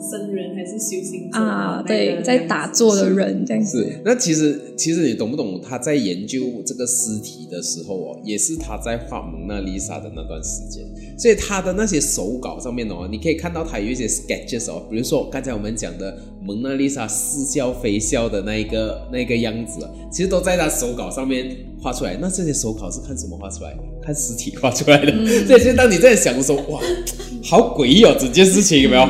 [0.00, 5.60] 僧人还是修行者啊，对，在打坐的人这样子，是，那其实其实你懂不懂？
[5.60, 10.82] 他在研究这个尸体的时候哦，也是他在画蒙娜丽莎的那段时间，
[11.18, 22.16] 所以他的那些手稿上面哦，你可以看到他有一些 sketches 哦，比如说刚才我们讲的蒙娜丽莎似笑非笑的那一个那个样子，其实都在他手稿上面画出来。
[22.20, 23.76] 那这些手稿是看什么画出来？
[24.02, 25.12] 看尸体画出来的。
[25.46, 26.80] 所以就当你在想的时候，哇，
[27.42, 29.06] 好诡异哦，整件事情有没有？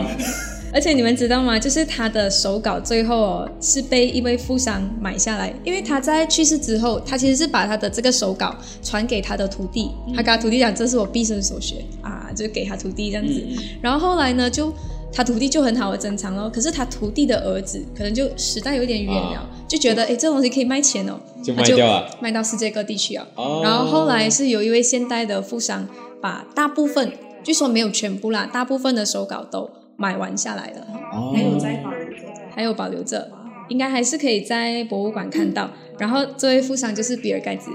[0.73, 1.59] 而且你们知道吗？
[1.59, 13.43] 就是他的手稿最后哦是被一位富商买下来，因为他在去世之后，他其实是把他的这个手稿传给他的徒弟，他跟他徒弟讲这是我毕生所学啊，就给他徒弟这样子。
[13.83, 14.73] 然后后来呢，就
[15.13, 23.27] 他徒弟就很好的珍藏咯，可是他徒弟的儿子可能就时代有点远了，啊就觉得哎这东西可以卖钱哦，就他卖掉了卖到世界各地去啊。
[23.35, 25.89] 哦然后后来是有一位现代的富商
[26.21, 29.69] 把大部分，据说没有全部啦，大部分的手稿都
[30.01, 32.17] 买完下来了，哦还有在保留着。
[32.57, 33.31] 还有保留着，
[33.69, 35.71] 应该还是可以在博物馆看到。
[35.99, 37.71] 然后这位富商就是比尔盖茨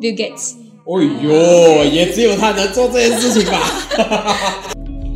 [0.00, 0.54] ，Bill Gates。
[0.84, 3.60] 哎呦，也只有他能做这件事情吧？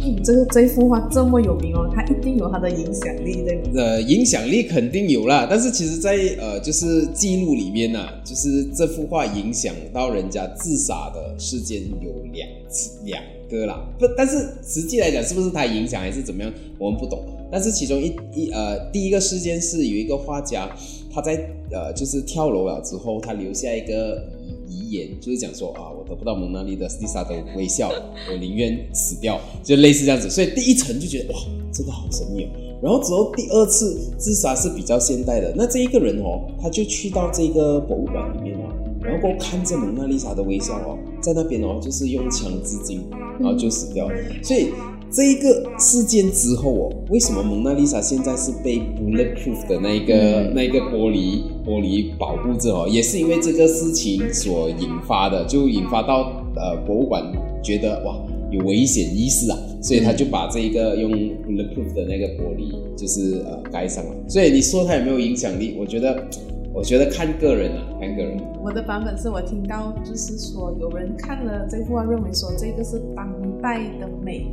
[0.05, 3.63] 嗯， 这个这幅画这么有名哦，它一定有它的影响力，对吗？
[3.75, 17.25] 呃，影响力肯定有啦，但是其实在，呃，就是记录里面呢、就是这幅画影响到人家自杀的事件有两次两歌啦，不，但是实际来讲是不是他影响还是怎么样，我们不懂。
[17.51, 20.69] 但是其中一一呃，第一个事件是有一个画家，
[21.13, 21.35] 他在
[21.71, 24.27] 呃就是跳楼了之后，他留下一个
[24.69, 26.77] 遗遗言，就是讲说啊，我得不到蒙娜丽
[27.07, 27.91] 莎的微笑，
[28.31, 30.29] 我宁愿死掉，就类似这样子。
[30.29, 31.39] 所以第一层就觉得哇，
[31.73, 32.49] 这个好神秘哦。
[32.83, 43.01] 然后之后第二次自杀是比较现代的，那这一个人哦，他就去到这个博物馆里面哦，然后过后看着蒙娜丽莎的微笑哦，在那边哦，就是用枪自尽，
[43.41, 44.15] 然后就死掉了。
[44.43, 44.69] 所以
[45.11, 57.25] 这一个事件之后哦，为什么蒙娜丽莎现在是被 bulletproof 的那一个、那一个玻璃玻璃保护着哦，也是因为这个事情所引发的，就引发到呃博物馆
[57.63, 58.15] 觉得哇
[58.51, 64.15] 有危险意识啊，所以他就把这一个用 bulletproof 的那个玻璃就是呃盖上了。
[64.29, 65.75] 所以你说它有没有影响力？
[65.79, 66.23] 我觉得
[66.75, 68.37] 我觉得看个人啊，看个人。
[68.61, 73.33] 我的版本是我听到，就是说有人看了这幅画，认为说这个是当
[73.63, 74.45] 代的美，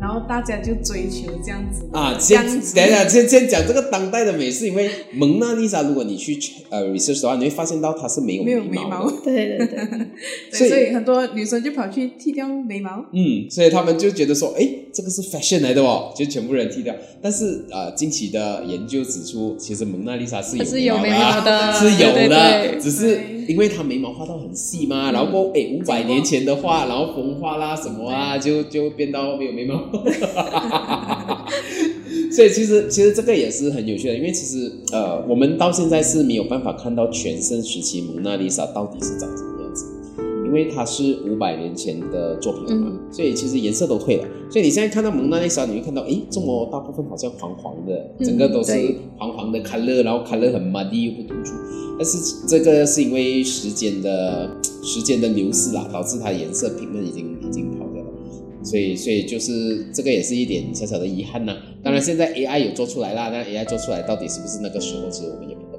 [0.00, 2.74] 然后大家就追求这样子啊，先样子。
[2.74, 9.78] 等一下，先先讲这个当代的美，是因为蒙娜丽莎，如果你去呃 research 的话，你会发现到它是没有没有眉毛的，， 对对 对，
[10.52, 13.04] 所以所以很多女生就跑去剃掉眉毛。
[13.12, 16.94] 嗯，所以他们就觉得说，哎，这个是 fashion 来的哦，就全部人剃掉。
[17.22, 29.80] 但是呃，近期的研究指出，其实蒙娜丽莎是有是有眉眉毛毛的， 是有对的，对对只是因为他眉毛画到很细嘛，然后过哎五百年前的画，然后风化啦什么啊，就就变到没有眉毛。
[32.30, 39.53] 所以其实其实这个也是很有趣的，因为其实呃我们到现在是没有办法看到全盛时期蒙娜丽莎到底是长什么
[40.54, 44.24] 为它是五百年前的作品了嘛，所以其实颜色都退了。
[44.48, 48.72] 所以你现在看到蒙娜丽莎，你会看到，诶，这么大部分好像黄黄的，整个都是
[49.18, 51.52] 黄黄的 color，然后 color 很 muddy 又不突出。
[51.98, 54.48] 但是这个是因为时间的
[54.82, 58.10] 时间的流逝啦，导致它颜色平衡已经已经跑掉了。
[58.62, 65.73] 所以，所以就是这个也是一点小小的遗憾呐、当然，现在 AI 有做出来啦，那 AI 做出来到底是不是那个时候，其实我们也不。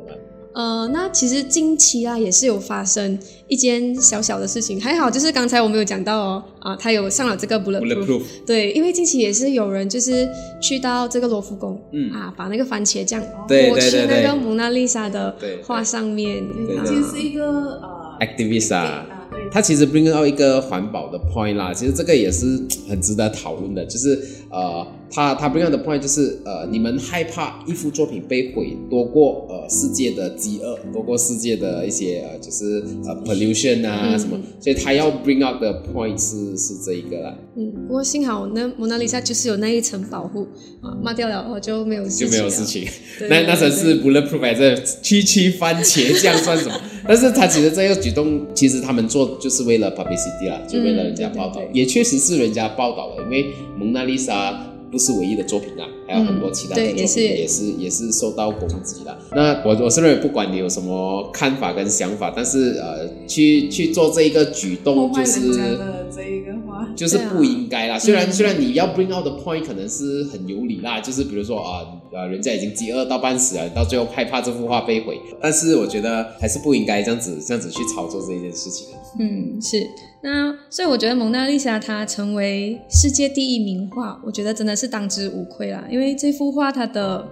[0.55, 10.25] 呃，那其实近期啊也是有发生一件小小的事情，还好就是刚才我们有讲到哦，啊，他有上了这个 bulletproof，Bulletproof 对，因为近期也是有人就是
[10.61, 16.41] 去到这个罗浮宫，嗯啊，把那个番茄酱对抹去那对对对个蒙娜丽莎的对对画上面，
[16.85, 17.43] 其实是一个
[17.81, 22.45] 呃 Activist 啊啊，对，它其实 bring 到一个环保的 point 啦，其实这个也是
[22.87, 24.17] 很值得讨论的，就是
[24.49, 40.47] 呃，它它 bring out 的 point 就是呃，你们害怕一幅作品被毁多过呃世界的饥饿，包括世界的一些呃就是呃 pollution 啊嗯什么，所以他要 bring out 的 point 是是这一个啦，嗯，不过幸好那蒙娜丽莎就是有那一层保护
[40.81, 42.87] 啊，抹掉了后就没有事就没有事情。
[43.29, 46.75] 那那层是 bulletproof 还是区区番茄酱算什么？
[47.07, 54.71] 但是他其实这个举动，其实他们做就是为了 publicity 啦，就为了人家报道，也确实是人家报道了，因为蒙娜丽莎。
[54.91, 59.17] 不是唯一的作品啊，还有很多其他的作品也是也是也是受到攻击的。
[59.31, 67.97] 那我我是认为，不管你有什么看法跟想法，但是呃，去去做这一个举动，就是人家的这一个话，就是不应该啦。
[67.97, 71.81] 虽然嗯虽然你要 bring out 的 point 可能是很有理啦，就是比如说啊
[72.15, 78.87] 呃，人家已经饥饿到半死了，到最后害怕这幅画被毁，但是我觉得还是不应该这样子这样子去操作这一件事情。
[79.19, 79.85] 嗯，是。
[80.23, 85.83] 那所以我觉得蒙娜丽莎她成为世界第一名画，我觉得真的是当之无愧啦。
[85.91, 87.27] 因为这幅画它的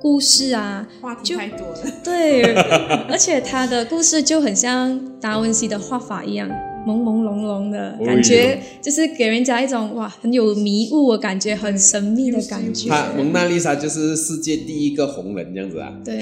[0.00, 1.78] 故事啊，话题太多了。
[2.02, 2.54] 对，
[3.08, 6.50] 而且它的故事就很像达文西的画法一样，
[6.86, 12.88] 朦朦胧胧的哎感觉，就是给人家一种哇很有迷雾，的感觉很神秘的感觉。
[12.88, 15.92] 他蒙娜丽莎就是世界第一个红人这样子啊。
[16.04, 16.18] 对，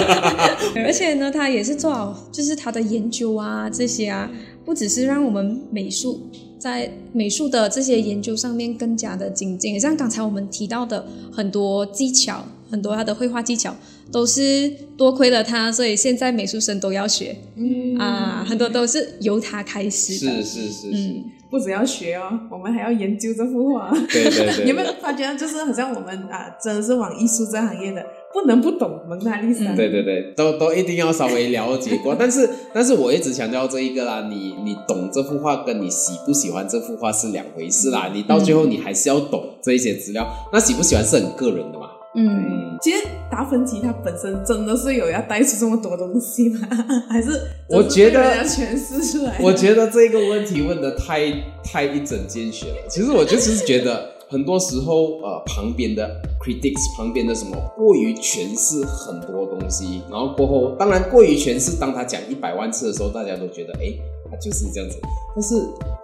[0.84, 4.30] 而且呢，他也是做好，就是他的研究啊这些啊，
[4.64, 6.28] 不只是让我们美术
[6.58, 9.80] 在美术的这些研究上面更加的精进。
[9.80, 13.74] 像刚才我们提到的很多技巧，很多他的绘画技巧，
[14.12, 17.36] 都是多亏了他，所以现在美术生都要学。
[17.56, 20.42] 嗯啊，很多都是由他开始的。
[20.42, 23.90] 是是是是，嗯，不只要学哦，我们还要研究这幅画。
[24.10, 28.02] 对对对，有没有发觉，就是好像我们啊，真的是往艺术这行业的，
[28.32, 29.72] 不能不懂蒙娜丽莎。
[29.72, 32.16] 嗯对对对，都都一定要稍微了解过。
[32.18, 38.10] 但是 但是我一直强调这一个啦，你你懂这幅画跟你喜不喜欢这幅画是两回事啦。
[38.14, 41.79] 你到最后你还是要懂这一些资料，那喜不喜欢是很个人的嘛。
[42.14, 46.68] 嗯，嗯，其实达芬奇他本身真的是有要带出这么多东西吗？
[47.08, 47.30] 还是
[47.68, 49.36] 我觉得诠释出来？
[49.40, 51.32] 我觉得这个问题问的太
[51.62, 52.76] 太一针见血了。
[52.88, 56.08] 其实我就是觉得，很多时候呃旁边的
[56.40, 63.92] critics 旁边的什么过于诠释很多东西，然后过后当然过于诠释，当他讲一百万次的时候，大家都觉得哎
[64.30, 64.96] 他就是这样子。
[65.34, 65.54] 但是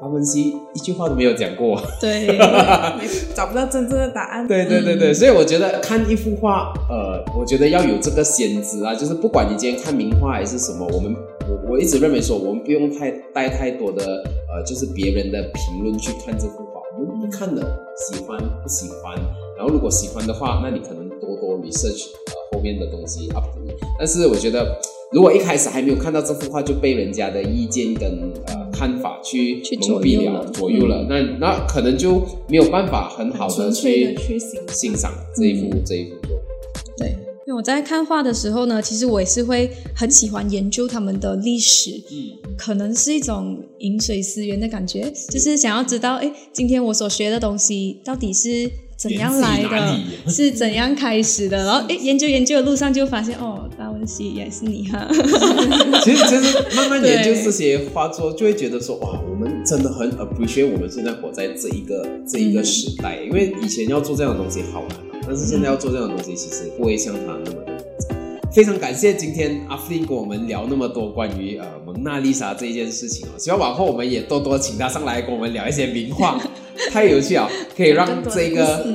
[0.01, 1.81] 达芬奇一句话都没有讲过。
[2.01, 2.27] 对，
[3.35, 4.47] 找不到真正的答案。
[4.47, 11.14] 对对对对，所以我觉得看一幅画，呃，我觉得要有这个先知啊，就是不管你今天看名画还是什么，我们
[11.49, 16.66] 我我一直认为说，我们不用太带太多的呃，就是别人的评论去看这幅
[17.31, 17.62] 看了，
[17.97, 19.16] 喜欢不喜欢，
[19.57, 24.79] 然后如果喜欢的话，那你可能多多 research 呃后面的东西 up to 你，但是我觉得。
[25.12, 28.11] 如果一开始还没有看到这幅画就被人家的意见跟
[28.49, 34.74] 呃看法去去蒙蔽了、左右了那那可能就没有办法很好的去去欣赏。
[34.74, 36.55] 欣赏这一幅、这一幅作品。
[37.47, 55.07] 对，因为我在看画的时候呢，其实我也是会很喜欢研究他们的历史，嗯，可能是一种饮水思源的感觉，就是想要知道，哎，今天我所学的东西到底是怎样来的，是怎样开始的，然后哎，研究研究的路上就发现，哦，达文西也是你哈，
[56.03, 67.77] 其实其实慢慢研究这些画作，就会觉得说，哇，我们真的很 appreciate 我们现在活在这一个这一个时代，因为以前要做这样的东西好难啊，但是现在要做这样的东西，其实不会像他那么的。
[68.53, 76.41] 非常感谢今天阿弗林跟我们聊那么多关于呃蒙娜丽莎这一件事情哦，希望往后我们也多多请他上来跟我们聊一些名画，
[76.91, 78.87] 太有趣了，可以让这个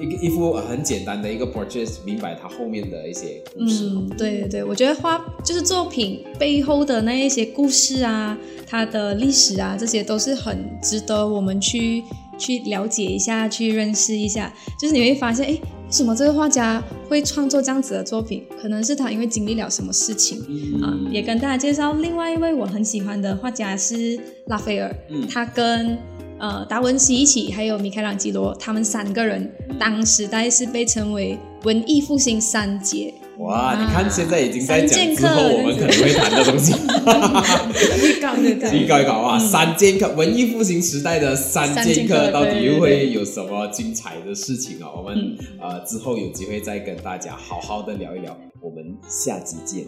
[0.00, 3.84] 一一幅很简单的一个 portrait 明白它后面的一些故事。
[3.90, 12.02] 嗯，对对对，我觉得画就是作品背后的那一些故事啊，它的历史啊，这些都是很值得我们去
[12.38, 14.50] 去了解一下，去认识一下。
[14.80, 15.58] 就是你会发现，哎，
[15.90, 18.46] 为什么这个画家会创作这样子的作品？
[18.62, 20.38] 可能是他因为经历了什么事情。
[20.80, 24.16] 啊，也跟大家介绍另外一位我很喜欢的画家是
[24.46, 25.98] 拉斐尔，嗯他跟
[26.38, 33.12] 呃达文西一起，还有米开朗基罗，他们三个人当时代是被称为文艺复兴三杰。
[33.40, 36.72] 哇，你看现在已经在讲之后我们可能会谈的东西。
[36.72, 44.88] 预告预告预告一告啊，三剑客，文艺复兴时代的三剑客到底又会有什么精彩的事情啊？
[44.94, 48.36] 我们呃之后有机会再跟大家好好的聊一聊。
[48.60, 49.86] 我们下集见。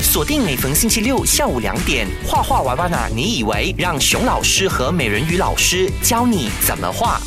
[0.00, 2.98] 锁定每逢星期六下午两点，画画娃娃呢？
[3.14, 7.20] 你以为让熊老师和美人鱼老师教你怎么画？